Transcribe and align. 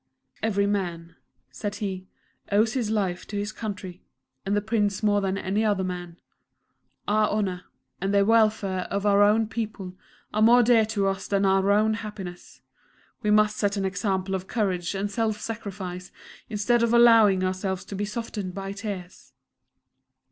"Every 0.41 0.65
man," 0.65 1.15
said 1.51 1.75
he, 1.75 2.07
"owes 2.51 2.73
his 2.73 2.89
life 2.89 3.27
to 3.27 3.37
his 3.37 3.51
Country; 3.51 4.01
and 4.43 4.55
the 4.55 4.59
Prince 4.61 5.03
more 5.03 5.21
than 5.21 5.37
any 5.37 5.63
other 5.63 5.83
man. 5.83 6.17
Our 7.07 7.29
honour, 7.29 7.65
and 8.01 8.11
the 8.11 8.25
welfare 8.25 8.87
of 8.89 9.05
our 9.05 9.39
people 9.45 9.93
are 10.33 10.41
more 10.41 10.63
dear 10.63 10.87
to 10.87 11.05
us 11.05 11.27
than 11.27 11.45
our 11.45 11.69
own 11.69 11.93
happiness. 11.93 12.61
We 13.21 13.29
must 13.29 13.57
set 13.57 13.77
an 13.77 13.85
example 13.85 14.33
of 14.33 14.47
courage 14.47 14.95
and 14.95 15.11
self 15.11 15.39
sacrifice, 15.39 16.11
instead 16.49 16.81
of 16.81 16.95
allowing 16.95 17.43
ourselves 17.43 17.85
to 17.85 17.95
be 17.95 18.05
softened 18.05 18.55
by 18.55 18.71
tears. 18.71 19.33